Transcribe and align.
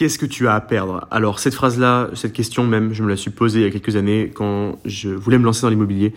Qu'est-ce 0.00 0.18
que 0.18 0.24
tu 0.24 0.48
as 0.48 0.54
à 0.54 0.62
perdre? 0.62 1.06
Alors 1.10 1.40
cette 1.40 1.52
phrase-là, 1.52 2.08
cette 2.14 2.32
question 2.32 2.66
même, 2.66 2.94
je 2.94 3.02
me 3.02 3.08
la 3.10 3.18
suis 3.18 3.30
posée 3.30 3.60
il 3.60 3.64
y 3.64 3.66
a 3.66 3.70
quelques 3.70 3.96
années 3.96 4.32
quand 4.34 4.78
je 4.86 5.10
voulais 5.10 5.36
me 5.36 5.44
lancer 5.44 5.60
dans 5.60 5.68
l'immobilier 5.68 6.14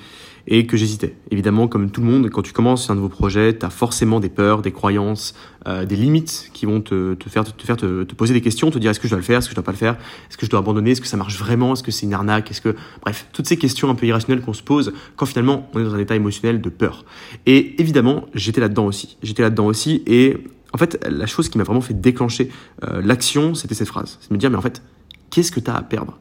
et 0.48 0.66
que 0.66 0.78
j'hésitais. 0.78 1.18
Évidemment, 1.32 1.68
comme 1.68 1.92
tout 1.92 2.00
le 2.00 2.08
monde, 2.08 2.30
quand 2.30 2.44
tu 2.44 2.54
commences 2.54 2.90
un 2.90 2.96
nouveau 2.96 3.10
projet, 3.10 3.58
tu 3.58 3.66
as 3.66 3.70
forcément 3.70 4.22
des 4.22 4.30
peurs, 4.30 4.62
des 4.62 4.72
croyances, 4.72 5.36
euh, 5.68 5.84
des 5.84 5.98
limites 5.98 6.50
qui 6.54 6.66
vont 6.66 6.80
te, 6.80 7.18
faire, 7.28 7.44
te, 7.44 7.66
faire 7.66 7.76
te, 7.76 8.06
poser 8.14 8.34
des 8.34 8.40
questions, 8.40 8.72
te 8.72 8.80
dire 8.80 8.90
est-ce 8.90 9.02
que 9.02 9.10
je 9.10 9.12
dois 9.12 9.20
le 9.20 9.26
faire, 9.26 9.40
est-ce 9.40 9.48
que 9.48 9.52
je 9.52 9.56
dois 9.56 9.66
pas 9.66 9.74
le 9.74 9.78
faire, 9.78 9.98
est-ce 10.30 10.38
que 10.38 10.46
je 10.46 10.50
dois 10.50 10.62
abandonner, 10.62 10.92
est-ce 10.92 11.02
que 11.02 11.08
ça 11.08 11.18
marche 11.18 11.38
vraiment, 11.38 11.74
est-ce 11.74 11.84
que 11.84 11.92
c'est 11.92 12.06
une 12.06 12.14
arnaque, 12.14 12.52
est-ce 12.52 12.62
que... 12.62 12.78
Bref, 13.02 13.28
toutes 13.34 13.48
ces 13.48 13.58
questions 13.58 13.90
un 13.90 13.96
peu 13.96 14.06
irrationnelles 14.06 14.46
qu'on 14.46 14.54
se 14.54 14.64
pose 14.64 14.94
quand 15.18 15.26
finalement 15.26 15.70
on 15.74 15.82
est 15.82 15.84
dans 15.84 15.96
un 15.96 16.00
état 16.00 16.16
émotionnel 16.16 16.62
de 16.62 16.70
peur. 16.70 17.04
Et 17.46 17.82
évidemment, 17.82 18.28
j'étais 18.34 18.62
là-dedans 18.62 18.86
aussi. 18.86 19.18
J'étais 19.24 19.42
là-dedans 19.42 19.66
aussi 19.66 20.04
et 20.08 20.38
en 20.74 20.78
fait, 20.78 21.06
la 21.08 21.28
chose 21.28 21.50
qui 21.50 21.58
m'a 21.58 21.64
vraiment 21.64 21.82
fait 21.82 21.94
déclencher 21.94 22.50
euh, 22.84 23.02
l'action, 23.04 23.54
c'était 23.54 23.76
cette 23.76 23.88
phrase. 23.88 24.18
C'est 24.22 24.30
de 24.30 24.34
me 24.34 24.40
dire, 24.40 24.50
mais 24.50 24.58
en 24.58 24.62
fait, 24.62 24.82
qu'est-ce 25.30 25.52
que 25.52 25.60
tu 25.60 25.70
as 25.70 25.76
à 25.76 25.82
perdre? 25.84 26.20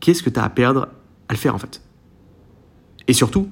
Qu'est-ce 0.00 0.22
que 0.22 0.30
tu 0.30 0.38
as 0.38 0.44
à 0.44 0.50
perdre 0.50 0.88
à 1.28 1.32
le 1.32 1.38
faire 1.38 1.54
en 1.54 1.58
fait? 1.58 1.80
Et 3.08 3.14
surtout, 3.14 3.48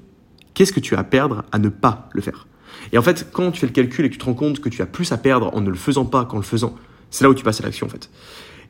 qu'est-ce 0.53 0.73
que 0.73 0.81
tu 0.81 0.95
as 0.95 0.99
à 0.99 1.05
perdre 1.05 1.45
à 1.51 1.59
ne 1.59 1.71
pas 1.71 2.11
le 2.13 2.21
faire? 2.21 2.47
Et 2.93 2.99
en 2.99 3.03
fait, 3.03 3.29
quand 3.33 3.51
tu 3.53 3.61
fais 3.61 3.67
le 3.67 3.73
calcul 3.73 4.05
et 4.05 4.09
que 4.09 4.15
tu 4.15 4.19
te 4.19 4.25
rends 4.25 4.35
compte 4.35 4.61
que 4.61 4.69
tu 4.69 4.83
as 4.83 4.87
plus 4.87 5.13
à 5.13 5.17
perdre 5.17 5.51
en 5.55 5.63
ne 5.63 5.71
le 5.71 5.77
faisant 5.77 6.05
pas 6.05 6.27
qu'en 6.27 6.37
le 6.37 6.43
faisant, 6.43 6.75
c'est 7.11 7.25
là 7.25 7.31
où 7.31 7.35
tu 7.35 7.45
passes 7.45 7.61
à 7.61 7.65
l'action 7.65 7.87
en 7.87 7.91
fait. 7.91 8.11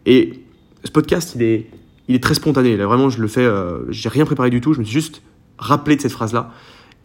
Et 0.06 0.44
ce 0.84 0.90
podcast, 0.90 1.34
il 1.34 1.42
est, 1.42 2.22
très 2.22 2.34
spontané. 2.34 2.76
Vraiment, 2.76 3.10
je 3.10 3.20
le 3.20 3.28
fais, 3.28 3.44
euh, 3.44 3.90
j'ai 3.90 4.08
rien 4.08 4.24
préparé 4.24 4.50
du 4.50 4.60
tout. 4.60 4.74
Je 4.74 4.78
me 4.78 4.84
suis 4.84 4.92
juste 4.92 5.22
rappelé 5.58 5.96
de 5.96 6.02
cette 6.02 6.12
phrase-là. 6.12 6.52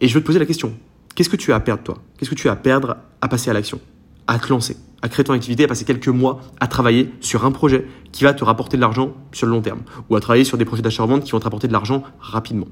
Et 0.00 0.06
je 0.06 0.14
veux 0.14 0.20
te 0.20 0.26
poser 0.26 0.38
la 0.38 0.46
question. 0.46 0.74
Qu'est-ce 1.14 1.30
que 1.30 1.36
tu 1.36 1.52
as 1.52 1.56
à 1.56 1.60
perdre, 1.60 1.82
toi? 1.82 1.98
Qu'est-ce 2.18 2.30
que 2.30 2.34
tu 2.34 2.48
as 2.48 2.52
à 2.52 2.56
perdre 2.56 2.98
à 3.20 3.28
passer 3.28 3.50
à 3.50 3.52
l'action? 3.52 3.80
À 4.30 4.38
te 4.38 4.48
lancer, 4.48 4.76
à 5.02 5.08
créer 5.08 5.24
ton 5.24 5.32
activité, 5.32 5.64
à 5.64 5.66
passer 5.66 5.84
quelques 5.84 6.06
mois 6.08 6.40
à 6.60 6.68
travailler 6.68 7.12
sur 7.20 7.44
un 7.44 7.50
projet 7.50 7.84
qui 8.12 8.22
va 8.22 8.32
te 8.32 8.44
rapporter 8.44 8.76
de 8.76 8.80
l'argent 8.80 9.12
sur 9.32 9.46
le 9.48 9.52
long 9.52 9.60
terme, 9.60 9.80
ou 10.08 10.14
à 10.14 10.20
travailler 10.20 10.44
sur 10.44 10.56
des 10.56 10.64
projets 10.64 10.82
d'achat-revente 10.82 11.24
qui 11.24 11.32
vont 11.32 11.40
te 11.40 11.44
rapporter 11.44 11.66
de 11.66 11.72
l'argent 11.72 12.04
rapidement. 12.20 12.68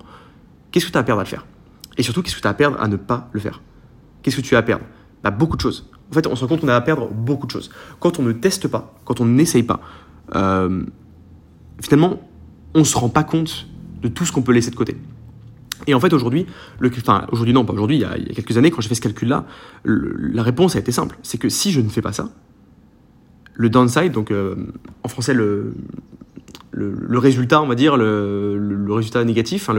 Qu'est-ce 0.71 0.87
que 0.87 0.93
tu 0.93 0.97
as 0.97 1.01
à 1.01 1.05
perdre 1.05 1.21
à 1.21 1.25
le 1.25 1.29
faire? 1.29 1.47
Et 1.97 2.05
surtout, 2.05 2.23
qu'est-ce 2.23 2.37
que 2.37 2.41
tu 2.41 2.47
as 2.47 2.51
à 2.51 2.55
perdre 2.55 2.81
à 2.81 2.87
ne 2.87 2.95
pas 2.95 3.29
le 3.33 3.41
faire? 3.41 3.61
Qu'est-ce 4.23 4.37
que 4.37 4.41
tu 4.41 4.55
as 4.55 4.59
à 4.59 4.63
perdre? 4.63 4.85
Bah, 5.25 5.33
Beaucoup 5.33 5.57
de 5.57 5.61
choses. 5.61 5.91
En 6.13 6.15
fait, 6.15 6.29
on 6.29 6.37
se 6.37 6.43
rend 6.43 6.47
compte 6.47 6.61
qu'on 6.61 6.69
a 6.69 6.77
à 6.77 6.81
perdre 6.81 7.09
beaucoup 7.09 7.47
de 7.47 7.51
choses. 7.51 7.71
Quand 7.99 8.21
on 8.21 8.23
ne 8.23 8.33
teste 8.33 8.69
pas, 8.69 8.95
quand 9.05 9.21
on 9.21 9.27
n'essaye 9.27 9.65
pas, 9.65 9.81
euh, 10.37 10.85
finalement, 11.83 12.21
on 12.75 12.81
ne 12.81 12.85
se 12.85 12.97
rend 12.97 13.09
pas 13.09 13.25
compte 13.25 13.67
de 14.01 14.07
tout 14.07 14.25
ce 14.25 14.31
qu'on 14.31 14.43
peut 14.43 14.53
laisser 14.53 14.71
de 14.71 14.77
côté. 14.77 14.97
Et 15.87 15.95
en 15.95 16.01
fait, 16.01 16.13
aujourd'hui, 16.13 16.47
enfin, 16.85 17.27
aujourd'hui 17.31 17.55
non, 17.55 17.65
pas 17.65 17.73
aujourd'hui, 17.73 17.97
il, 17.97 18.01
y 18.01 18.05
a 18.05 18.35
quelques 18.35 18.57
années, 18.57 18.71
quand 18.71 18.81
j'ai 18.81 18.89
fait 18.89 18.95
ce 18.95 19.01
calcul-là, 19.01 19.47
la 19.85 20.43
réponse 20.43 20.77
a 20.77 20.79
été 20.79 20.93
simple. 20.93 21.17
C'est 21.23 21.39
que 21.39 21.49
si 21.49 21.73
je 21.73 21.81
ne 21.81 21.89
fais 21.89 22.03
pas 22.03 22.13
ça, 22.13 22.31
le 23.55 23.71
downside, 23.71 24.13
donc 24.13 24.31
euh, 24.31 24.55
en 25.03 25.09
français, 25.09 25.35
le, 25.35 25.75
le, 26.71 27.19
résultat, 27.19 27.61
on 27.61 27.67
va 27.67 27.75
dire, 27.75 27.97
le, 27.97 28.87
résultat 28.89 29.25
négatif, 29.25 29.71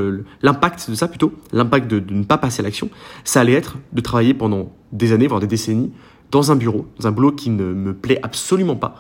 l'impact 0.42 0.90
de 0.90 0.96
ça 0.96 1.08
plutôt, 1.08 1.34
l'impact 1.52 1.90
de, 1.90 2.14
ne 2.14 2.24
pas 2.24 2.38
passer 2.38 2.62
à 2.62 2.64
l'action, 2.64 2.90
ça 3.24 3.42
allait 3.42 3.54
être 3.54 3.78
de 3.94 4.02
travailler 4.02 4.34
pendant 4.34 4.76
des 4.92 5.14
années, 5.14 5.28
voire 5.28 5.40
des 5.40 5.48
décennies, 5.48 5.92
dans 6.32 6.52
un 6.52 6.56
bureau, 6.56 6.88
dans 7.00 7.08
un 7.08 7.12
boulot 7.12 7.32
qui 7.32 7.50
ne 7.50 7.74
me 7.74 7.94
plaît 7.94 8.20
absolument 8.22 8.76
pas, 8.76 8.96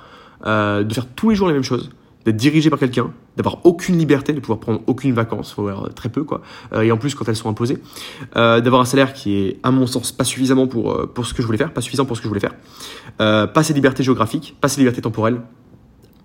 euh, 0.46 0.84
de 0.84 0.94
faire 0.94 1.08
tous 1.08 1.30
les 1.30 1.36
jours 1.36 1.48
les 1.48 1.54
mêmes 1.54 1.64
choses, 1.64 1.92
d'être 2.26 2.36
dirigé 2.36 2.70
par 2.70 2.80
quelqu'un, 2.80 3.12
d'avoir 3.38 3.66
aucune 3.66 3.98
liberté, 3.98 4.34
de 4.34 4.40
pouvoir 4.40 4.60
prendre 4.60 4.82
aucune 4.88 5.14
vacances, 5.14 5.54
faut 5.54 5.70
très 5.96 6.10
peu 6.10 6.24
quoi, 6.24 6.42
euh, 6.74 6.82
et 6.82 6.92
en 6.92 6.98
plus 6.98 7.16
quand 7.16 7.28
elles 7.30 7.36
sont 7.36 7.50
imposées, 7.50 7.78
euh, 8.36 8.60
d'avoir 8.60 8.82
un 8.82 8.86
salaire 8.86 9.14
qui 9.14 9.36
est 9.36 9.60
à 9.64 9.72
mon 9.72 9.88
sens 9.88 10.12
pas 10.12 10.26
suffisamment 10.26 10.68
pour 10.68 10.92
euh, 10.92 11.06
pour 11.08 11.26
ce 11.26 11.34
que 11.34 11.42
je 11.42 11.48
voulais 11.48 11.58
faire, 11.58 11.72
pas 11.72 11.82
suffisant 11.82 12.06
pour 12.06 12.18
ce 12.18 12.22
que 12.22 12.26
je 12.26 12.30
voulais 12.30 12.40
faire, 12.40 12.56
pas 13.18 13.60
assez 13.62 13.74
de 13.74 13.78
liberté 13.78 14.04
géographique, 14.04 14.58
pas 14.60 14.66
assez 14.66 14.78
de 14.78 14.82
liberté 14.82 15.02
temporelle, 15.02 15.42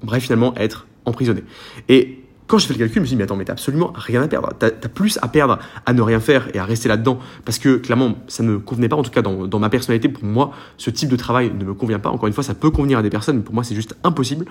bref 0.02 0.22
finalement 0.22 0.54
être 0.56 0.86
emprisonné. 1.04 1.44
Et 1.88 2.23
quand 2.46 2.58
j'ai 2.58 2.66
fait 2.66 2.74
le 2.74 2.78
calcul, 2.80 2.96
je 2.96 3.00
me 3.00 3.06
suis 3.06 3.14
dit, 3.14 3.18
mais 3.18 3.24
attends, 3.24 3.36
mais 3.36 3.44
t'as 3.44 3.54
absolument 3.54 3.92
rien 3.94 4.22
à 4.22 4.28
perdre. 4.28 4.50
T'as 4.58 4.66
as 4.66 4.88
plus 4.88 5.18
à 5.22 5.28
perdre 5.28 5.58
à 5.86 5.92
ne 5.92 6.02
rien 6.02 6.20
faire 6.20 6.48
et 6.54 6.58
à 6.58 6.64
rester 6.64 6.88
là-dedans. 6.88 7.18
Parce 7.44 7.58
que 7.58 7.76
clairement, 7.76 8.16
ça 8.28 8.42
ne 8.42 8.50
me 8.50 8.58
convenait 8.58 8.88
pas, 8.88 8.96
en 8.96 9.02
tout 9.02 9.10
cas 9.10 9.22
dans, 9.22 9.46
dans, 9.46 9.58
ma 9.58 9.70
personnalité. 9.70 10.08
Pour 10.08 10.24
moi, 10.24 10.52
ce 10.76 10.90
type 10.90 11.08
de 11.08 11.16
travail 11.16 11.52
ne 11.58 11.64
me 11.64 11.74
convient 11.74 11.98
pas. 11.98 12.10
Encore 12.10 12.26
une 12.26 12.34
fois, 12.34 12.44
ça 12.44 12.54
peut 12.54 12.70
convenir 12.70 12.98
à 12.98 13.02
des 13.02 13.10
personnes, 13.10 13.38
mais 13.38 13.42
pour 13.42 13.54
moi, 13.54 13.64
c'est 13.64 13.74
juste 13.74 13.96
impossible. 14.04 14.44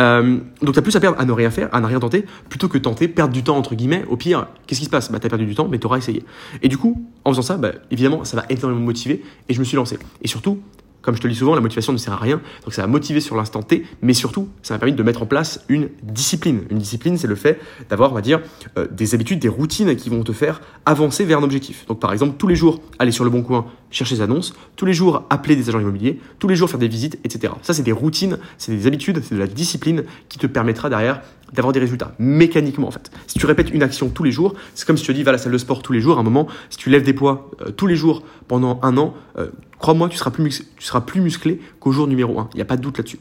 Euh, 0.00 0.38
donc 0.62 0.74
t'as 0.74 0.82
plus 0.82 0.94
à 0.96 1.00
perdre 1.00 1.20
à 1.20 1.24
ne 1.24 1.32
rien 1.32 1.50
faire, 1.50 1.68
à 1.72 1.80
ne 1.80 1.86
rien 1.86 2.00
tenter, 2.00 2.24
plutôt 2.48 2.68
que 2.68 2.78
tenter, 2.78 3.08
perdre 3.08 3.32
du 3.32 3.42
temps, 3.42 3.56
entre 3.56 3.74
guillemets. 3.74 4.04
Au 4.08 4.16
pire, 4.16 4.46
qu'est-ce 4.66 4.80
qui 4.80 4.86
se 4.86 4.90
passe? 4.90 5.10
Bah 5.10 5.18
t'as 5.20 5.28
perdu 5.28 5.46
du 5.46 5.54
temps, 5.54 5.68
mais 5.68 5.78
t'auras 5.78 5.98
essayé. 5.98 6.24
Et 6.62 6.68
du 6.68 6.78
coup, 6.78 7.04
en 7.24 7.30
faisant 7.30 7.42
ça, 7.42 7.56
bah, 7.56 7.72
évidemment, 7.90 8.24
ça 8.24 8.36
va 8.36 8.44
énormément 8.48 8.80
me 8.80 8.86
motiver 8.86 9.22
et 9.48 9.54
je 9.54 9.58
me 9.58 9.64
suis 9.64 9.76
lancé. 9.76 9.98
Et 10.22 10.28
surtout, 10.28 10.60
comme 11.04 11.14
je 11.14 11.20
te 11.20 11.26
le 11.26 11.32
dis 11.32 11.38
souvent, 11.38 11.54
la 11.54 11.60
motivation 11.60 11.92
ne 11.92 11.98
sert 11.98 12.12
à 12.12 12.16
rien. 12.16 12.40
Donc 12.64 12.72
ça 12.74 12.82
va 12.82 12.88
motiver 12.88 13.20
sur 13.20 13.36
l'instant 13.36 13.62
T, 13.62 13.84
mais 14.02 14.14
surtout, 14.14 14.48
ça 14.62 14.74
m'a 14.74 14.78
permis 14.78 14.94
de 14.94 15.02
mettre 15.02 15.22
en 15.22 15.26
place 15.26 15.64
une 15.68 15.88
discipline. 16.02 16.62
Une 16.70 16.78
discipline, 16.78 17.18
c'est 17.18 17.26
le 17.26 17.34
fait 17.34 17.60
d'avoir, 17.90 18.12
on 18.12 18.14
va 18.14 18.22
dire, 18.22 18.40
euh, 18.78 18.86
des 18.90 19.14
habitudes, 19.14 19.38
des 19.38 19.48
routines 19.48 19.94
qui 19.96 20.08
vont 20.08 20.22
te 20.22 20.32
faire 20.32 20.60
avancer 20.86 21.24
vers 21.24 21.38
un 21.38 21.42
objectif. 21.42 21.86
Donc 21.86 22.00
par 22.00 22.12
exemple, 22.12 22.36
tous 22.38 22.48
les 22.48 22.56
jours, 22.56 22.80
aller 22.98 23.12
sur 23.12 23.24
le 23.24 23.30
bon 23.30 23.42
coin, 23.42 23.66
chercher 23.90 24.16
des 24.16 24.22
annonces, 24.22 24.54
tous 24.76 24.86
les 24.86 24.94
jours, 24.94 25.24
appeler 25.30 25.56
des 25.56 25.68
agents 25.68 25.80
immobiliers, 25.80 26.18
tous 26.38 26.48
les 26.48 26.56
jours, 26.56 26.70
faire 26.70 26.78
des 26.80 26.88
visites, 26.88 27.18
etc. 27.24 27.52
Ça, 27.62 27.74
c'est 27.74 27.82
des 27.82 27.92
routines, 27.92 28.38
c'est 28.58 28.72
des 28.72 28.86
habitudes, 28.86 29.22
c'est 29.22 29.34
de 29.34 29.40
la 29.40 29.46
discipline 29.46 30.04
qui 30.28 30.38
te 30.38 30.46
permettra 30.46 30.88
derrière 30.88 31.20
d'avoir 31.54 31.72
des 31.72 31.80
résultats 31.80 32.14
mécaniquement 32.18 32.88
en 32.88 32.90
fait. 32.90 33.10
Si 33.26 33.38
tu 33.38 33.46
répètes 33.46 33.70
une 33.70 33.82
action 33.82 34.08
tous 34.08 34.24
les 34.24 34.32
jours, 34.32 34.54
c'est 34.74 34.86
comme 34.86 34.96
si 34.96 35.04
tu 35.04 35.12
te 35.12 35.16
dis 35.16 35.22
va 35.22 35.30
à 35.30 35.32
la 35.32 35.38
salle 35.38 35.52
de 35.52 35.58
sport 35.58 35.82
tous 35.82 35.92
les 35.92 36.00
jours. 36.00 36.16
À 36.18 36.20
un 36.20 36.24
moment, 36.24 36.46
si 36.70 36.78
tu 36.78 36.90
lèves 36.90 37.04
des 37.04 37.14
poids 37.14 37.50
euh, 37.62 37.70
tous 37.70 37.86
les 37.86 37.96
jours 37.96 38.22
pendant 38.48 38.78
un 38.82 38.96
an, 38.98 39.14
euh, 39.38 39.48
crois-moi, 39.78 40.08
tu 40.08 40.16
seras 40.16 40.30
plus, 40.30 40.66
tu 40.76 40.84
seras 40.84 41.00
plus 41.00 41.20
musclé 41.20 41.60
qu'au 41.80 41.92
jour 41.92 42.06
numéro 42.06 42.38
1. 42.38 42.50
Il 42.52 42.56
n'y 42.56 42.62
a 42.62 42.66
pas 42.66 42.76
de 42.76 42.82
doute 42.82 42.98
là-dessus. 42.98 43.18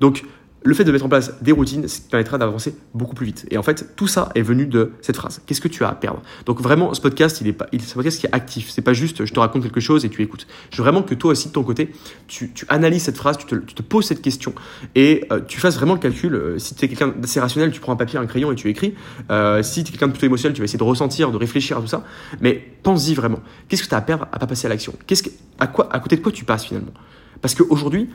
Donc, 0.00 0.24
le 0.64 0.74
fait 0.74 0.84
de 0.84 0.90
mettre 0.90 1.04
en 1.04 1.08
place 1.08 1.32
des 1.40 1.52
routines, 1.52 1.82
te 1.82 2.10
permettra 2.10 2.36
d'avancer 2.36 2.74
beaucoup 2.94 3.14
plus 3.14 3.26
vite. 3.26 3.46
Et 3.50 3.58
en 3.58 3.62
fait, 3.62 3.94
tout 3.96 4.08
ça 4.08 4.30
est 4.34 4.42
venu 4.42 4.66
de 4.66 4.92
cette 5.00 5.16
phrase. 5.16 5.40
Qu'est-ce 5.46 5.60
que 5.60 5.68
tu 5.68 5.84
as 5.84 5.88
à 5.88 5.94
perdre? 5.94 6.20
Donc 6.46 6.60
vraiment, 6.60 6.92
ce 6.94 7.00
podcast, 7.00 7.40
il 7.40 7.46
est 7.46 7.52
pas, 7.52 7.66
il, 7.72 7.80
un 7.80 7.94
podcast 7.94 8.20
qui 8.20 8.26
est 8.26 8.34
actif. 8.34 8.70
C'est 8.70 8.82
pas 8.82 8.92
juste, 8.92 9.24
je 9.24 9.32
te 9.32 9.38
raconte 9.38 9.62
quelque 9.62 9.80
chose 9.80 10.04
et 10.04 10.08
tu 10.08 10.22
écoutes. 10.22 10.46
Je 10.70 10.78
veux 10.78 10.82
vraiment 10.82 11.02
que 11.02 11.14
toi 11.14 11.32
aussi 11.32 11.48
de 11.48 11.52
ton 11.52 11.62
côté, 11.62 11.92
tu, 12.26 12.52
analyses 12.68 13.04
cette 13.04 13.16
phrase, 13.16 13.38
tu 13.38 13.46
te, 13.46 13.82
poses 13.82 14.06
cette 14.06 14.20
question 14.20 14.52
et 14.94 15.24
euh, 15.30 15.40
tu 15.46 15.60
fasses 15.60 15.76
vraiment 15.76 15.94
le 15.94 16.00
calcul. 16.00 16.34
Euh, 16.34 16.58
si 16.58 16.74
tu 16.74 16.84
es 16.84 16.88
quelqu'un 16.88 17.08
d'assez 17.08 17.40
rationnel, 17.40 17.70
tu 17.70 17.80
prends 17.80 17.92
un 17.92 17.96
papier, 17.96 18.18
un 18.18 18.26
crayon 18.26 18.50
et 18.50 18.56
tu 18.56 18.68
écris. 18.68 18.94
Euh, 19.30 19.62
si 19.62 19.84
tu 19.84 19.88
es 19.88 19.92
quelqu'un 19.92 20.08
de 20.08 20.12
plutôt 20.12 20.26
émotionnel, 20.26 20.54
tu 20.54 20.60
vas 20.60 20.64
essayer 20.64 20.78
de 20.78 20.84
ressentir, 20.84 21.30
de 21.30 21.36
réfléchir 21.36 21.78
à 21.78 21.80
tout 21.80 21.86
ça. 21.86 22.04
Mais 22.40 22.62
pense-y 22.82 23.14
vraiment. 23.14 23.40
Qu'est-ce 23.68 23.84
que 23.84 23.88
tu 23.88 23.94
as 23.94 23.98
à 23.98 24.02
perdre 24.02 24.26
à 24.32 24.38
pas 24.38 24.46
passer 24.46 24.66
à 24.66 24.70
l'action? 24.70 24.92
Qu'est-ce 25.06 25.22
que, 25.22 25.30
à 25.60 25.68
quoi, 25.68 25.88
à 25.92 26.00
côté 26.00 26.16
de 26.16 26.22
quoi 26.22 26.32
tu 26.32 26.44
passes 26.44 26.64
finalement? 26.64 26.92
Parce 27.40 27.54
qu'aujourd'hui, 27.54 28.10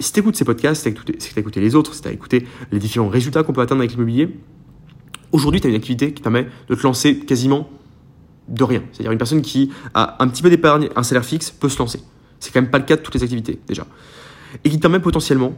si 0.00 0.12
tu 0.12 0.20
écoutes 0.20 0.36
ces 0.36 0.44
podcasts, 0.44 0.82
c'est 0.82 0.92
que 0.92 1.12
tu 1.12 1.32
as 1.36 1.40
écouté 1.40 1.60
les 1.60 1.74
autres, 1.74 1.98
tu 1.98 2.08
as 2.08 2.12
écouté 2.12 2.46
les 2.72 2.78
différents 2.78 3.08
résultats 3.08 3.42
qu'on 3.42 3.52
peut 3.52 3.60
atteindre 3.60 3.80
avec 3.80 3.92
l'immobilier, 3.92 4.36
aujourd'hui 5.32 5.60
tu 5.60 5.66
as 5.66 5.70
une 5.70 5.76
activité 5.76 6.12
qui 6.12 6.22
permet 6.22 6.48
de 6.68 6.74
te 6.74 6.82
lancer 6.82 7.18
quasiment 7.20 7.70
de 8.48 8.64
rien. 8.64 8.82
C'est-à-dire 8.92 9.12
une 9.12 9.18
personne 9.18 9.42
qui 9.42 9.70
a 9.94 10.22
un 10.22 10.28
petit 10.28 10.42
peu 10.42 10.50
d'épargne, 10.50 10.88
un 10.96 11.02
salaire 11.02 11.24
fixe, 11.24 11.50
peut 11.50 11.68
se 11.68 11.78
lancer. 11.78 12.00
C'est 12.40 12.52
quand 12.52 12.60
même 12.60 12.70
pas 12.70 12.78
le 12.78 12.84
cas 12.84 12.96
de 12.96 13.02
toutes 13.02 13.14
les 13.14 13.22
activités 13.22 13.60
déjà. 13.68 13.86
Et 14.64 14.70
qui 14.70 14.76
te 14.76 14.82
permet 14.82 15.00
potentiellement 15.00 15.54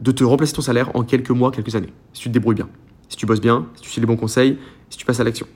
de 0.00 0.12
te 0.12 0.22
remplacer 0.24 0.52
ton 0.52 0.62
salaire 0.62 0.94
en 0.94 1.02
quelques 1.02 1.30
mois, 1.30 1.50
quelques 1.50 1.74
années, 1.74 1.92
si 2.12 2.22
tu 2.22 2.28
te 2.28 2.34
débrouilles 2.34 2.54
bien, 2.54 2.68
si 3.08 3.16
tu 3.16 3.26
bosses 3.26 3.40
bien, 3.40 3.66
si 3.74 3.82
tu 3.82 3.90
suis 3.90 4.00
les 4.00 4.06
bons 4.06 4.16
conseils, 4.16 4.58
si 4.88 4.98
tu 4.98 5.04
passes 5.04 5.20
à 5.20 5.24
l'action. 5.24 5.46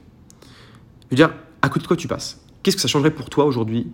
Je 1.05 1.11
veux 1.11 1.17
dire, 1.17 1.33
à 1.62 1.69
côté 1.69 1.83
de 1.83 1.87
quoi 1.87 1.97
tu 1.97 2.09
passes? 2.09 2.41
Qu'est-ce 2.62 2.77
que 2.77 2.83
ça 2.83 2.89
changerait 2.89 3.12
pour 3.12 3.31
toi 3.31 3.45
aujourd'hui 3.45 3.87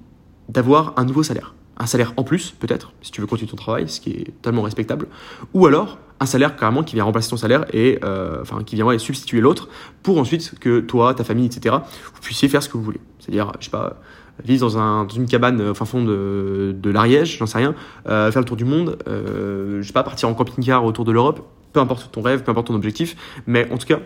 d'avoir 0.48 0.94
un 0.96 1.04
nouveau 1.04 1.22
salaire? 1.22 1.54
Un 1.80 1.86
salaire 1.86 2.12
en 2.16 2.22
plus, 2.22 2.50
peut-être, 2.50 2.92
si 3.00 3.10
tu 3.10 3.20
veux 3.20 3.26
continuer 3.26 3.50
ton 3.50 3.56
travail, 3.56 3.88
ce 3.88 4.00
qui 4.00 4.10
est 4.10 4.24
totalement 4.42 4.62
respectable, 4.62 5.08
ou 5.54 5.66
alors 5.66 5.98
un 6.20 6.26
salaire 6.26 6.54
carrément 6.54 6.84
qui 6.84 6.94
vient 6.94 7.04
remplacer 7.04 7.30
ton 7.30 7.38
salaire 7.38 7.64
et 7.72 7.98
euh, 8.04 8.44
qui 8.66 8.76
viendra 8.76 8.98
substituer 8.98 9.40
l'autre 9.40 9.70
pour 10.02 10.18
ensuite 10.18 10.58
que 10.60 10.80
toi, 10.80 11.14
ta 11.14 11.24
famille, 11.24 11.46
etc., 11.46 11.76
vous 12.14 12.20
puissiez 12.20 12.48
faire 12.48 12.62
ce 12.62 12.68
que 12.68 12.76
vous 12.76 12.84
voulez. 12.84 13.00
C'est-à-dire, 13.18 13.52
je 13.58 13.64
sais 13.64 13.70
pas, 13.70 13.96
vivre 14.44 14.60
dans, 14.60 14.78
un, 14.78 15.04
dans 15.04 15.14
une 15.14 15.26
cabane 15.26 15.60
au 15.60 15.74
fin 15.74 15.86
fond 15.86 16.04
de, 16.04 16.76
de 16.78 16.90
l'Ariège, 16.90 17.38
j'en 17.38 17.46
sais 17.46 17.58
rien, 17.58 17.74
euh, 18.06 18.30
faire 18.30 18.42
le 18.42 18.46
tour 18.46 18.58
du 18.58 18.66
monde, 18.66 18.98
euh, 19.08 19.80
je 19.80 19.86
sais 19.86 19.94
pas, 19.94 20.02
partir 20.02 20.28
en 20.28 20.34
camping-car 20.34 20.84
autour 20.84 21.06
de 21.06 21.12
l'Europe, 21.12 21.48
peu 21.72 21.80
importe 21.80 22.12
ton 22.12 22.20
rêve, 22.20 22.42
peu 22.42 22.50
importe 22.50 22.66
ton 22.66 22.74
objectif, 22.74 23.16
mais 23.46 23.70
en 23.72 23.78
tout 23.78 23.86
cas, 23.86 24.00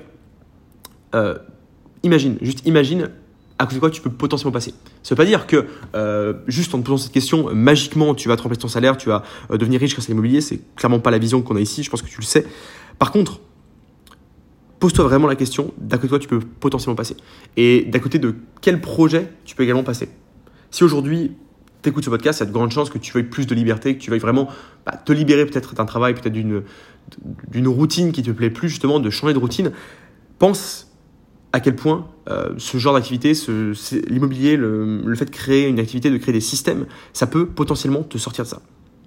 euh, 1.16 1.36
imagine, 2.04 2.38
juste 2.40 2.64
imagine 2.66 3.10
à 3.64 3.66
cause 3.66 3.74
de 3.74 3.80
quoi 3.80 3.90
tu 3.90 4.00
peux 4.00 4.10
potentiellement 4.10 4.52
passer. 4.52 4.74
Ça 5.02 5.14
veut 5.14 5.16
pas 5.16 5.24
dire 5.24 5.46
que 5.46 5.66
euh, 5.94 6.34
juste 6.46 6.74
en 6.74 6.78
te 6.78 6.84
posant 6.84 6.98
cette 6.98 7.12
question, 7.12 7.52
magiquement 7.54 8.14
tu 8.14 8.28
vas 8.28 8.36
te 8.36 8.42
remplacer 8.42 8.60
ton 8.60 8.68
salaire, 8.68 8.96
tu 8.96 9.08
vas 9.08 9.22
euh, 9.50 9.56
devenir 9.56 9.80
riche 9.80 9.94
grâce 9.94 10.06
à 10.06 10.08
l'immobilier. 10.08 10.40
C'est 10.40 10.60
clairement 10.76 11.00
pas 11.00 11.10
la 11.10 11.18
vision 11.18 11.42
qu'on 11.42 11.56
a 11.56 11.60
ici. 11.60 11.82
Je 11.82 11.90
pense 11.90 12.02
que 12.02 12.08
tu 12.08 12.20
le 12.20 12.24
sais. 12.24 12.46
Par 12.98 13.10
contre, 13.10 13.40
pose-toi 14.78 15.04
vraiment 15.04 15.26
la 15.26 15.36
question 15.36 15.72
d'à 15.78 15.96
côté 15.96 16.06
de 16.06 16.10
quoi 16.10 16.18
tu 16.18 16.28
peux 16.28 16.40
potentiellement 16.40 16.96
passer 16.96 17.16
et 17.56 17.84
d'à 17.84 17.98
côté 17.98 18.18
de 18.18 18.34
quel 18.60 18.80
projet 18.80 19.30
tu 19.44 19.56
peux 19.56 19.62
également 19.62 19.82
passer. 19.82 20.08
Si 20.70 20.84
aujourd'hui 20.84 21.32
tu 21.82 21.90
écoutes 21.90 22.04
ce 22.04 22.10
podcast, 22.10 22.40
il 22.40 22.42
y 22.42 22.46
a 22.46 22.46
de 22.46 22.52
grandes 22.52 22.70
chances 22.70 22.90
que 22.90 22.98
tu 22.98 23.12
veuilles 23.12 23.24
plus 23.24 23.46
de 23.46 23.54
liberté, 23.54 23.96
que 23.96 24.02
tu 24.02 24.10
veuilles 24.10 24.20
vraiment 24.20 24.48
bah, 24.86 24.96
te 24.96 25.12
libérer 25.12 25.46
peut-être 25.46 25.74
d'un 25.74 25.84
travail, 25.84 26.14
peut-être 26.14 26.32
d'une 26.32 26.62
d'une 27.48 27.68
routine 27.68 28.12
qui 28.12 28.22
te 28.22 28.30
plaît 28.30 28.48
plus 28.48 28.70
justement, 28.70 28.98
de 29.00 29.10
changer 29.10 29.34
de 29.34 29.38
routine. 29.38 29.72
Pense 30.38 30.93
à 31.54 31.60
quel 31.60 31.76
point 31.76 32.08
euh, 32.28 32.52
ce 32.58 32.78
genre 32.78 32.94
d'activité, 32.94 33.32
l'immobilier, 34.08 34.56
le, 34.56 35.14
fait 35.14 35.26
de 35.26 35.30
créer 35.30 35.68
une 35.68 35.78
activité, 35.78 36.10
de 36.10 36.16
créer 36.16 36.32
des 36.32 36.40
systèmes, 36.40 36.86
ça 37.12 37.28
peut 37.28 37.46
potentiellement 37.46 38.02
te 38.02 38.18
sortir 38.18 38.42
de 38.42 38.48
ça. 38.48 38.60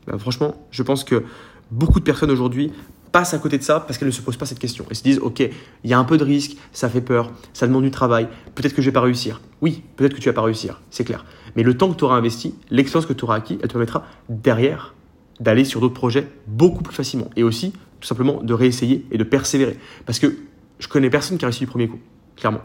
Bah, 0.08 0.18
franchement, 0.18 0.56
je 0.72 0.82
pense 0.82 1.04
que 1.04 1.24
beaucoup 1.72 2.00
de 2.00 2.06
personnes 2.06 2.32
aujourd'hui 2.32 2.72
passent 3.12 3.34
à 3.34 3.38
côté 3.40 3.58
de 3.58 3.64
ça 3.64 3.82
parce 3.82 3.98
qu'elles 3.98 4.08
ne 4.08 4.14
se 4.14 4.22
posent 4.22 4.38
pas 4.38 4.46
cette 4.46 4.60
question. 4.60 4.86
Elles 4.90 4.96
se 4.96 5.04
disent, 5.04 5.20
ok, 5.20 5.42
il 5.42 5.90
y 5.90 5.94
a 5.94 6.00
un 6.00 6.06
peu 6.06 6.18
de 6.18 6.24
risque, 6.24 6.56
ça 6.72 6.88
fait 6.88 7.02
peur, 7.02 7.34
ça 7.52 7.68
demande 7.68 7.84
du 7.84 7.92
travail, 7.92 8.30
peut-être 8.56 8.74
que 8.74 8.82
je 8.82 8.88
vais 8.88 8.94
pas 8.94 9.02
réussir. 9.02 9.42
Oui, 9.60 9.84
peut-être 9.98 10.14
que 10.14 10.22
tu 10.22 10.30
vas 10.30 10.34
pas 10.34 10.42
réussir, 10.42 10.80
c'est 10.90 11.04
clair. 11.04 11.26
Mais 11.58 11.64
le 11.64 11.76
temps 11.76 11.92
que 11.92 11.98
tu 11.98 12.06
auras 12.06 12.16
investi, 12.16 12.56
l'expérience 12.70 13.08
que 13.08 13.14
tu 13.14 13.26
auras 13.26 13.36
acquis, 13.36 13.60
elle 13.62 13.68
te 13.68 13.74
permettra 13.74 14.06
derrière 14.30 14.96
d'aller 15.42 15.66
sur 15.66 15.82
d'autres 15.82 15.96
projets 15.96 16.30
beaucoup 16.48 16.82
plus 16.82 16.96
facilement. 16.96 17.30
Et 17.36 17.44
aussi, 17.44 17.74
tout 18.00 18.08
simplement, 18.08 18.42
de 18.42 18.54
réessayer 18.54 19.06
et 19.12 19.18
de 19.18 19.26
persévérer. 19.26 19.78
Parce 20.06 20.20
que 20.20 20.34
je 20.80 20.88
connais 20.88 21.10
personne 21.10 21.38
qui 21.38 21.44
a 21.44 21.50
réussi 21.50 21.60
du 21.60 21.68
premier 21.68 21.90
coup, 21.90 22.00
clairement. 22.38 22.62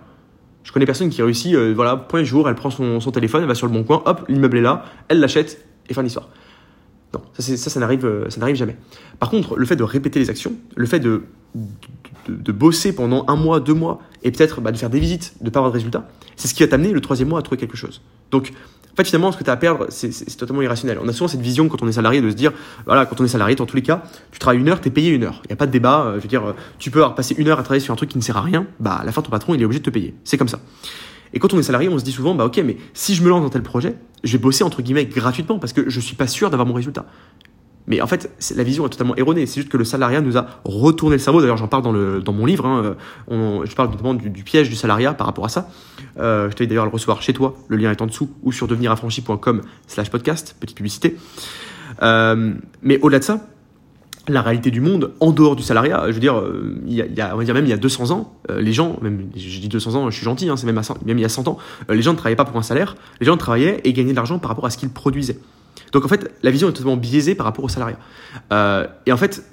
Je 0.64 0.70
connais 0.70 0.86
personne 0.86 1.10
qui 1.10 1.20
a 1.20 1.24
réussi, 1.24 1.56
euh, 1.56 1.72
voilà, 1.74 1.96
premier 1.96 2.24
jour, 2.24 2.48
elle 2.48 2.54
prend 2.54 2.70
son, 2.70 3.00
son, 3.00 3.10
téléphone, 3.10 3.42
elle 3.42 3.48
va 3.48 3.54
sur 3.54 3.66
le 3.66 3.72
bon 3.72 3.82
coin, 3.82 4.02
hop, 4.04 4.24
l'immeuble 4.28 4.58
est 4.58 4.62
là, 4.62 4.84
elle 5.08 5.18
l'achète 5.18 5.66
et 5.88 5.94
fin 5.94 6.02
d'histoire. 6.02 6.28
Non, 7.12 7.20
ça, 7.36 7.42
ça, 7.42 7.80
euh, 7.80 8.30
ça 8.30 8.40
n'arrive 8.40 8.54
jamais. 8.54 8.76
Par 9.18 9.28
contre, 9.28 9.56
le 9.56 9.66
fait 9.66 9.76
de 9.76 9.82
répéter 9.82 10.18
les 10.18 10.30
actions, 10.30 10.54
le 10.76 10.86
fait 10.86 11.00
de, 11.00 11.24
de, 11.54 12.34
de 12.34 12.52
bosser 12.52 12.94
pendant 12.94 13.24
un 13.28 13.36
mois, 13.36 13.60
deux 13.60 13.74
mois, 13.74 14.00
et 14.22 14.30
peut-être 14.30 14.60
bah, 14.60 14.70
de 14.70 14.76
faire 14.76 14.88
des 14.88 15.00
visites, 15.00 15.34
de 15.40 15.46
ne 15.46 15.50
pas 15.50 15.58
avoir 15.58 15.72
de 15.72 15.76
résultats, 15.76 16.08
c'est 16.36 16.48
ce 16.48 16.54
qui 16.54 16.62
va 16.62 16.68
t'amener 16.68 16.92
le 16.92 17.00
troisième 17.00 17.28
mois 17.28 17.40
à 17.40 17.42
trouver 17.42 17.58
quelque 17.58 17.76
chose. 17.76 18.00
Donc, 18.30 18.52
en 18.92 18.96
fait, 18.96 19.04
finalement, 19.04 19.32
ce 19.32 19.38
que 19.38 19.44
tu 19.44 19.48
as 19.48 19.54
à 19.54 19.56
perdre, 19.56 19.86
c'est 19.88 20.36
totalement 20.36 20.60
irrationnel. 20.60 20.98
On 21.02 21.08
a 21.08 21.12
souvent 21.14 21.28
cette 21.28 21.40
vision 21.40 21.68
quand 21.68 21.82
on 21.82 21.88
est 21.88 21.92
salarié 21.92 22.20
de 22.20 22.28
se 22.28 22.34
dire, 22.34 22.52
voilà, 22.84 23.06
quand 23.06 23.18
on 23.22 23.24
est 23.24 23.28
salarié, 23.28 23.56
dans 23.56 23.64
tous 23.64 23.76
les 23.76 23.82
cas, 23.82 24.02
tu 24.32 24.38
travailles 24.38 24.60
une 24.60 24.68
heure, 24.68 24.82
tu 24.82 24.88
es 24.88 24.90
payé 24.90 25.10
une 25.10 25.24
heure. 25.24 25.40
Il 25.44 25.48
n'y 25.48 25.54
a 25.54 25.56
pas 25.56 25.66
de 25.66 25.72
débat. 25.72 26.04
Euh, 26.04 26.16
je 26.16 26.22
veux 26.22 26.28
dire, 26.28 26.44
euh, 26.44 26.52
tu 26.78 26.90
peux 26.90 27.02
passé 27.16 27.34
une 27.38 27.48
heure 27.48 27.58
à 27.58 27.62
travailler 27.62 27.82
sur 27.82 27.94
un 27.94 27.96
truc 27.96 28.10
qui 28.10 28.18
ne 28.18 28.22
sert 28.22 28.36
à 28.36 28.42
rien, 28.42 28.66
bah, 28.80 28.96
à 28.96 29.04
la 29.04 29.12
fin, 29.12 29.22
ton 29.22 29.30
patron, 29.30 29.54
il 29.54 29.62
est 29.62 29.64
obligé 29.64 29.80
de 29.80 29.84
te 29.84 29.90
payer. 29.90 30.14
C'est 30.24 30.36
comme 30.36 30.48
ça. 30.48 30.60
Et 31.32 31.38
quand 31.38 31.54
on 31.54 31.58
est 31.58 31.62
salarié, 31.62 31.88
on 31.88 31.98
se 31.98 32.04
dit 32.04 32.12
souvent, 32.12 32.34
bah, 32.34 32.44
ok, 32.44 32.60
mais 32.62 32.76
si 32.92 33.14
je 33.14 33.22
me 33.22 33.30
lance 33.30 33.40
dans 33.40 33.48
tel 33.48 33.62
projet, 33.62 33.94
je 34.24 34.32
vais 34.32 34.38
bosser 34.38 34.62
entre 34.62 34.82
guillemets 34.82 35.06
gratuitement 35.06 35.58
parce 35.58 35.72
que 35.72 35.88
je 35.88 36.00
suis 36.00 36.14
pas 36.14 36.26
sûr 36.26 36.50
d'avoir 36.50 36.66
mon 36.66 36.74
résultat. 36.74 37.06
Mais 37.92 38.00
en 38.00 38.06
fait, 38.06 38.30
la 38.56 38.62
vision 38.62 38.86
est 38.86 38.88
totalement 38.88 39.14
erronée. 39.16 39.44
C'est 39.44 39.60
juste 39.60 39.68
que 39.68 39.76
le 39.76 39.84
salariat 39.84 40.22
nous 40.22 40.38
a 40.38 40.46
retourné 40.64 41.16
le 41.16 41.20
cerveau. 41.20 41.42
D'ailleurs, 41.42 41.58
j'en 41.58 41.68
parle 41.68 41.82
dans, 41.82 41.92
le, 41.92 42.22
dans 42.22 42.32
mon 42.32 42.46
livre. 42.46 42.64
Hein. 42.64 42.96
Je 43.28 43.74
parle 43.74 43.90
notamment 43.90 44.14
du, 44.14 44.30
piège 44.42 44.70
du 44.70 44.76
salariat 44.76 45.12
par 45.12 45.26
rapport 45.26 45.44
à 45.44 45.50
ça. 45.50 45.68
Euh, 46.18 46.48
je 46.48 46.56
t'invite 46.56 46.70
d'ailleurs 46.70 46.84
à 46.84 46.86
le 46.86 46.92
recevoir 46.92 47.20
chez 47.20 47.34
toi. 47.34 47.54
Le 47.68 47.76
lien 47.76 47.90
est 47.90 48.00
en 48.00 48.06
dessous 48.06 48.30
ou 48.44 48.50
sur 48.50 48.66
deveniraffranchi.com 48.66 49.60
slash 49.88 50.08
podcast. 50.08 50.56
Petite 50.58 50.78
publicité. 50.78 51.18
Euh, 52.02 52.54
mais 52.80 52.98
au-delà 53.02 53.18
de 53.18 53.24
ça, 53.24 53.46
la 54.26 54.40
réalité 54.40 54.70
du 54.70 54.80
monde 54.80 55.12
en 55.20 55.32
dehors 55.32 55.54
du 55.54 55.62
salariat, 55.62 56.04
je 56.06 56.12
veux 56.12 56.20
dire, 56.20 56.36
a, 56.36 56.44
il 56.86 56.94
y 56.94 57.20
a 57.20 57.34
on 57.34 57.36
va 57.36 57.44
dire 57.44 57.52
même 57.52 57.66
il 57.66 57.70
y 57.70 57.74
a 57.74 57.76
200 57.76 58.10
ans, 58.10 58.32
euh, 58.50 58.62
les 58.62 58.72
gens, 58.72 58.98
même 59.02 59.28
je 59.36 59.60
dis 59.60 59.68
200 59.68 59.96
ans, 59.96 60.08
je 60.08 60.16
suis 60.16 60.24
gentil, 60.24 60.48
hein, 60.48 60.56
c'est 60.56 60.64
même, 60.64 60.78
à 60.78 60.82
100, 60.82 61.04
même 61.04 61.18
il 61.18 61.22
y 61.22 61.26
a 61.26 61.28
100 61.28 61.46
ans, 61.46 61.58
euh, 61.90 61.94
les 61.94 62.00
gens 62.00 62.12
ne 62.12 62.16
travaillaient 62.16 62.36
pas 62.36 62.46
pour 62.46 62.56
un 62.56 62.62
salaire, 62.62 62.96
les 63.20 63.26
gens 63.26 63.36
travaillaient 63.36 63.82
et 63.84 63.92
gagnaient 63.92 64.12
de 64.12 64.16
l'argent 64.16 64.38
par 64.38 64.48
rapport 64.48 64.64
à 64.64 64.70
ce 64.70 64.78
qu'ils 64.78 64.88
produisaient. 64.88 65.38
Donc 65.92 66.04
en 66.04 66.08
fait, 66.08 66.30
la 66.42 66.50
vision 66.50 66.68
est 66.68 66.72
totalement 66.72 66.96
biaisée 66.96 67.34
par 67.34 67.46
rapport 67.46 67.64
au 67.64 67.68
salariat. 67.68 67.98
Euh, 68.52 68.86
et 69.06 69.12
en 69.12 69.16
fait, 69.16 69.44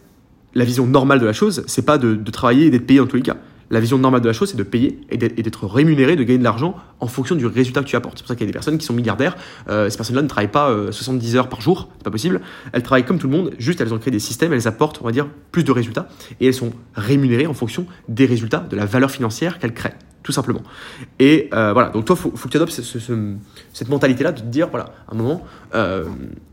la 0.56 0.66
vision 0.66 0.88
normale 0.88 1.20
de 1.20 1.26
la 1.26 1.34
chose, 1.34 1.64
c'est 1.68 1.86
pas 1.86 1.98
de, 1.98 2.16
travailler 2.32 2.68
et 2.68 2.70
d'être 2.70 2.88
payé 2.88 3.00
dans 3.00 3.08
tous 3.08 3.18
les 3.18 3.22
cas. 3.22 3.38
La 3.72 3.80
vision 3.80 4.00
normale 4.00 4.22
de 4.22 4.28
la 4.28 4.34
chose, 4.34 4.50
c'est 4.50 4.58
de 4.58 4.64
payer 4.64 5.00
et 5.12 5.18
d'être 5.18 5.68
rémunéré, 5.68 6.16
de 6.16 6.24
gagner 6.24 6.40
de 6.40 6.44
l'argent 6.44 6.76
en 7.00 7.06
fonction 7.06 7.36
du 7.36 7.46
résultat 7.46 7.82
que 7.82 7.88
tu 7.88 7.96
apportes. 7.96 8.18
C'est 8.18 8.24
pour 8.24 8.30
ça 8.30 8.36
qu'il 8.36 8.48
y 8.48 8.50
a 8.50 8.52
des 8.52 8.54
personnes 8.54 8.80
qui 8.80 8.86
sont 8.86 8.96
milliardaires. 8.96 9.38
Euh, 9.70 9.92
ces 9.92 9.98
personnes-là 9.98 10.24
ne 10.24 10.28
travaillent 10.28 10.48
pas 10.48 10.72
euh, 10.72 10.92
70 10.92 11.36
heures 11.36 11.50
par 11.50 11.62
jour, 11.62 11.88
c'est 11.98 12.04
pas 12.04 12.10
possible. 12.10 12.42
Elles 12.74 12.82
travaillent 12.82 13.06
comme 13.06 13.20
tout 13.20 13.28
le 13.28 13.38
monde, 13.38 13.52
juste 13.60 13.80
elles 13.80 13.94
ont 13.94 14.00
créé 14.00 14.10
des 14.10 14.18
systèmes, 14.18 14.54
elles 14.54 14.68
apportent, 14.68 15.00
on 15.04 15.06
va 15.06 15.12
dire, 15.12 15.28
plus 15.52 15.64
de 15.64 15.72
résultats 15.72 16.08
et 16.40 16.48
elles 16.48 16.56
sont 16.56 16.72
rémunérées 16.96 17.46
en 17.46 17.54
fonction 17.54 17.86
des 18.08 18.26
résultats, 18.26 18.66
de 18.68 18.76
la 18.76 18.88
valeur 18.88 19.12
financière 19.12 19.60
qu'elles 19.60 19.76
créent 19.76 19.94
tout 20.30 20.34
simplement. 20.34 20.62
Et 21.18 21.50
euh, 21.56 21.74
voilà, 21.74 21.90
donc 21.90 22.06
toi, 22.06 22.16
il 22.16 22.22
faut, 22.22 22.30
que 22.30 22.50
tu 22.50 22.58
adoptes 22.58 22.72
ce, 22.72 23.00
ce, 23.00 23.34
cette 23.74 23.90
mentalité-là 23.90 24.32
de 24.32 24.42
te 24.42 24.46
dire, 24.46 24.68
voilà, 24.70 24.94
à 25.08 25.16
un 25.16 25.18
moment, 25.18 25.44
euh, 25.74 26.06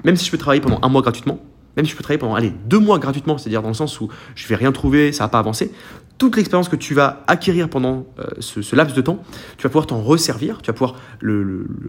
même 0.03 0.17
si 0.17 0.25
je 0.25 0.31
peux 0.31 0.39
travailler 0.39 0.63
pendant 0.63 0.79
un 0.81 0.89
mois 0.89 1.03
gratuitement, 1.03 1.41
même 1.77 1.85
si 1.85 1.93
je 1.93 1.97
peux 1.97 2.03
travailler 2.03 2.19
pendant, 2.19 2.35
allez, 2.35 2.53
deux 2.67 2.79
mois 2.79 2.99
gratuitement, 2.99 3.39
c'est-à-dire 3.39 3.63
dans 3.63 3.69
le 3.69 3.75
sens 3.75 4.01
où 4.01 4.09
je 4.35 4.47
vais 4.49 4.57
rien 4.57 4.73
trouver, 4.73 5.13
ça 5.13 5.25
va 5.25 5.29
pas 5.29 5.39
avancer, 5.39 5.73
toute 6.19 6.37
l'expérience 6.37 6.69
que 6.69 6.77
tu 6.77 6.95
vas 6.95 7.25
acquérir 7.27 7.69
pendant 7.69 8.07
euh, 8.19 8.25
ce, 8.41 8.75
laps 8.75 8.97
de 8.97 9.03
temps, 9.03 9.23
tu 9.59 9.65
vas 9.65 9.69
pouvoir 9.69 9.87
t'en 9.87 10.01
resservir, 10.01 10.63
tu 10.63 10.69
vas 10.69 10.73
pouvoir 10.73 10.97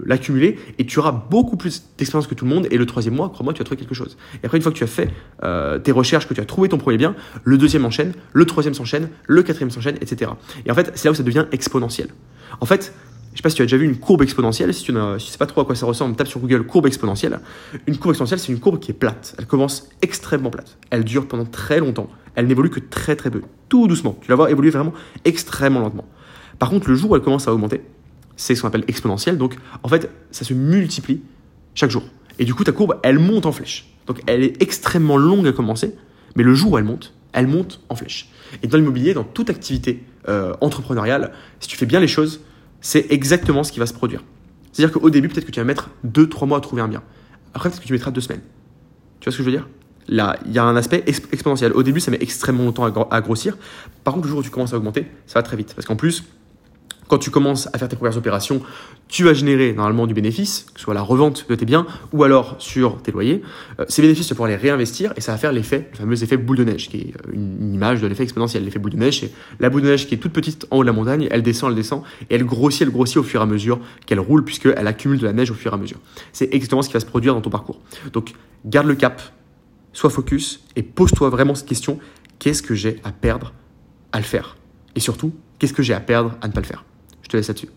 l'accumuler 0.05 0.51
le, 0.51 0.55
le, 0.55 0.75
et 0.79 0.85
tu 0.85 0.99
auras 0.99 1.11
beaucoup 1.11 1.55
plus 1.55 1.83
d'expérience 1.97 2.27
que 2.27 2.35
tout 2.35 2.45
le 2.45 2.53
monde. 2.53 2.67
Et 2.71 2.77
le 2.77 2.85
troisième 2.85 3.15
mois, 3.15 3.29
crois-moi, 3.29 3.53
tu 3.53 3.59
vas 3.59 3.65
trouver 3.65 3.79
quelque 3.79 3.95
chose. 3.95 4.17
Et 4.41 4.45
après, 4.45 4.57
une 4.57 4.63
fois 4.63 4.71
que 4.71 4.77
tu 4.77 4.83
as 4.83 4.87
fait 4.87 5.09
euh, 5.43 5.79
tes 5.79 5.91
recherches, 5.91 6.27
que 6.27 6.33
tu 6.33 6.41
as 6.41 6.45
trouvé 6.45 6.67
ton 6.67 6.77
premier 6.77 6.97
bien, 6.97 7.15
le 7.43 7.57
deuxième 7.57 7.85
enchaîne, 7.85 8.13
le 8.33 8.45
troisième 8.45 8.73
s'enchaîne, 8.73 9.09
le 9.27 9.43
quatrième 9.43 9.71
s'enchaîne, 9.71 9.95
etc. 10.01 10.31
Et 10.65 10.71
en 10.71 10.75
fait, 10.75 10.91
c'est 10.95 11.05
là 11.05 11.11
où 11.11 11.15
ça 11.15 11.23
devient 11.23 11.45
exponentiel. 11.51 12.09
En 12.59 12.65
fait, 12.65 12.93
je 13.37 13.39
sais 13.39 13.43
pas 13.43 13.51
si 13.51 13.57
tu 13.57 13.61
as 13.61 13.65
déjà 13.65 13.77
vu 13.77 13.85
une 13.85 13.97
courbe 13.97 14.23
exponentielle. 14.23 14.73
Si 14.73 14.81
tu 14.81 14.91
ne 14.91 15.19
sais 15.19 15.37
pas 15.37 15.45
trop 15.45 15.61
à 15.61 15.65
quoi 15.65 15.75
ça 15.75 15.85
ressemble, 15.85 16.15
tape 16.15 16.27
sur 16.27 16.39
Google 16.39 16.63
courbe 16.63 16.87
exponentielle. 16.87 17.39
Une 17.85 17.95
courbe 17.95 18.13
exponentielle, 18.13 18.39
c'est 18.39 18.51
une 18.51 18.59
courbe 18.59 18.79
qui 18.79 18.89
est 18.89 18.95
plate. 18.95 19.35
Elle 19.37 19.45
commence 19.45 19.89
extrêmement 20.01 20.49
plate. 20.49 20.79
Elle 20.89 21.03
dure 21.03 21.27
pendant 21.27 21.45
très 21.45 21.79
longtemps. 21.79 22.09
Elle 22.33 22.47
n'évolue 22.47 22.71
que 22.71 22.79
très 22.79 23.15
très 23.15 23.29
peu. 23.29 23.43
Tout 23.69 23.87
doucement. 23.87 24.17
Tu 24.21 24.31
la 24.31 24.35
vois 24.35 24.49
évoluer 24.49 24.71
vraiment 24.71 24.91
extrêmement 25.23 25.81
lentement. 25.81 26.07
Par 26.57 26.71
contre, 26.71 26.89
le 26.89 26.95
jour 26.95 27.11
où 27.11 27.15
elle 27.15 27.21
commence 27.21 27.47
à 27.47 27.53
augmenter, 27.53 27.81
c'est 28.37 28.55
ce 28.55 28.63
qu'on 28.63 28.69
appelle 28.69 28.85
exponentielle. 28.87 29.37
Donc, 29.37 29.55
en 29.83 29.87
fait, 29.87 30.09
ça 30.31 30.43
se 30.43 30.55
multiplie 30.55 31.21
chaque 31.75 31.91
jour. 31.91 32.01
Et 32.39 32.45
du 32.45 32.55
coup, 32.55 32.63
ta 32.63 32.71
courbe, 32.71 32.99
elle 33.03 33.19
monte 33.19 33.45
en 33.45 33.51
flèche. 33.51 33.87
Donc, 34.07 34.19
elle 34.25 34.41
est 34.41 34.59
extrêmement 34.63 35.17
longue 35.17 35.47
à 35.47 35.51
commencer, 35.51 35.93
mais 36.35 36.41
le 36.41 36.55
jour 36.55 36.71
où 36.71 36.77
elle 36.79 36.85
monte, 36.85 37.13
elle 37.33 37.45
monte 37.45 37.81
en 37.89 37.95
flèche. 37.95 38.31
Et 38.63 38.67
dans 38.67 38.79
l'immobilier, 38.79 39.13
dans 39.13 39.23
toute 39.23 39.51
activité 39.51 40.03
euh, 40.27 40.55
entrepreneuriale, 40.59 41.33
si 41.59 41.67
tu 41.67 41.77
fais 41.77 41.85
bien 41.85 41.99
les 41.99 42.07
choses, 42.07 42.41
c'est 42.81 43.07
exactement 43.11 43.63
ce 43.63 43.71
qui 43.71 43.79
va 43.79 43.85
se 43.85 43.93
produire. 43.93 44.23
C'est-à-dire 44.71 44.99
qu'au 44.99 45.09
début, 45.09 45.27
peut-être 45.27 45.45
que 45.45 45.51
tu 45.51 45.59
vas 45.59 45.65
mettre 45.65 45.89
2-3 46.05 46.47
mois 46.47 46.57
à 46.57 46.61
trouver 46.61 46.81
un 46.81 46.87
bien. 46.87 47.03
Après, 47.53 47.69
peut-être 47.69 47.81
que 47.81 47.87
tu 47.87 47.93
mettras 47.93 48.11
2 48.11 48.21
semaines. 48.21 48.41
Tu 49.19 49.25
vois 49.25 49.31
ce 49.31 49.37
que 49.37 49.43
je 49.43 49.49
veux 49.49 49.55
dire? 49.55 49.67
Là, 50.07 50.37
il 50.45 50.51
y 50.51 50.59
a 50.59 50.63
un 50.63 50.75
aspect 50.75 51.03
exponentiel. 51.05 51.73
Au 51.73 51.83
début, 51.83 51.99
ça 51.99 52.11
met 52.11 52.19
extrêmement 52.21 52.63
longtemps 52.63 52.85
à 52.85 53.21
grossir. 53.21 53.57
Par 54.03 54.13
contre, 54.13 54.25
le 54.27 54.29
jour 54.29 54.39
où 54.39 54.43
tu 54.43 54.49
commences 54.49 54.73
à 54.73 54.77
augmenter, 54.77 55.07
ça 55.25 55.39
va 55.39 55.43
très 55.43 55.57
vite. 55.57 55.73
Parce 55.73 55.85
qu'en 55.85 55.95
plus, 55.95 56.23
quand 57.07 57.17
tu 57.17 57.31
commences 57.31 57.69
à 57.73 57.77
faire 57.77 57.87
tes 57.87 57.95
premières 57.95 58.17
opérations, 58.17 58.61
tu 59.07 59.23
vas 59.23 59.33
générer 59.33 59.73
normalement 59.73 60.07
du 60.07 60.13
bénéfice, 60.13 60.65
que 60.73 60.79
ce 60.79 60.83
soit 60.83 60.93
la 60.93 61.01
revente 61.01 61.45
de 61.49 61.55
tes 61.55 61.65
biens 61.65 61.85
ou 62.11 62.23
alors 62.23 62.55
sur 62.59 63.01
tes 63.01 63.11
loyers. 63.11 63.41
Euh, 63.79 63.85
ces 63.87 64.01
bénéfices, 64.01 64.27
tu 64.27 64.33
vas 64.33 64.35
pouvoir 64.35 64.49
les 64.49 64.55
réinvestir 64.55 65.13
et 65.15 65.21
ça 65.21 65.31
va 65.31 65.37
faire 65.37 65.51
l'effet, 65.51 65.89
le 65.91 65.97
fameux 65.97 66.21
effet 66.21 66.37
boule 66.37 66.57
de 66.57 66.63
neige, 66.65 66.89
qui 66.89 66.97
est 66.97 67.13
euh, 67.27 67.33
une, 67.33 67.73
image 67.73 68.01
de 68.01 68.07
l'effet 68.07 68.23
exponentiel. 68.23 68.65
L'effet 68.65 68.79
boule 68.79 68.91
de 68.91 68.97
neige, 68.97 69.21
c'est 69.21 69.31
la 69.59 69.69
boule 69.69 69.81
de 69.81 69.87
neige 69.87 70.07
qui 70.07 70.15
est 70.15 70.17
toute 70.17 70.33
petite 70.33 70.67
en 70.71 70.77
haut 70.77 70.81
de 70.81 70.87
la 70.87 70.93
montagne, 70.93 71.27
elle 71.31 71.43
descend, 71.43 71.71
elle 71.71 71.75
descend 71.75 72.03
et 72.29 72.35
elle 72.35 72.45
grossit, 72.45 72.81
elle 72.81 72.91
grossit 72.91 73.17
au 73.17 73.23
fur 73.23 73.39
et 73.39 73.43
à 73.43 73.47
mesure 73.47 73.79
qu'elle 74.05 74.19
roule 74.19 74.43
puisqu'elle 74.43 74.87
accumule 74.87 75.19
de 75.19 75.25
la 75.25 75.33
neige 75.33 75.51
au 75.51 75.55
fur 75.55 75.71
et 75.71 75.75
à 75.75 75.77
mesure. 75.77 75.99
C'est 76.33 76.53
exactement 76.53 76.81
ce 76.81 76.89
qui 76.89 76.93
va 76.93 76.99
se 76.99 77.05
produire 77.05 77.33
dans 77.33 77.41
ton 77.41 77.49
parcours. 77.49 77.79
Donc, 78.13 78.33
garde 78.65 78.87
le 78.87 78.95
cap, 78.95 79.21
sois 79.93 80.09
focus 80.09 80.63
et 80.75 80.83
pose-toi 80.83 81.29
vraiment 81.29 81.55
cette 81.55 81.67
question 81.67 81.99
qu'est-ce 82.39 82.61
que 82.61 82.75
j'ai 82.75 82.99
à 83.03 83.11
perdre 83.11 83.53
à 84.11 84.17
le 84.17 84.25
faire? 84.25 84.57
Et 84.95 84.99
surtout, 84.99 85.33
qu'est-ce 85.59 85.73
que 85.73 85.83
j'ai 85.83 85.93
à 85.93 85.99
perdre 85.99 86.35
à 86.41 86.47
ne 86.47 86.53
pas 86.53 86.61
le 86.61 86.65
faire? 86.65 86.83
Je 87.27 87.31
te 87.31 87.37
laisse 87.37 87.49
là-dessus. 87.49 87.67